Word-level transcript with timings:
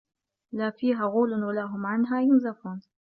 لا 0.51 0.69
فيها 0.69 1.05
غَولٌ 1.05 1.43
وَلا 1.43 1.63
هُم 1.63 1.85
عَنها 1.85 2.21
يُنزَفونَ 2.21 2.81